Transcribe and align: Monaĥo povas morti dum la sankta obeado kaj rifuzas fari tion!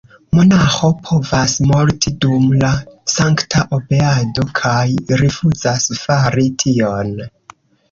Monaĥo 0.37 0.87
povas 1.09 1.53
morti 1.71 2.13
dum 2.25 2.47
la 2.63 2.71
sankta 3.17 3.63
obeado 3.79 4.47
kaj 4.63 4.81
rifuzas 5.23 5.89
fari 6.03 6.51
tion! 6.67 7.17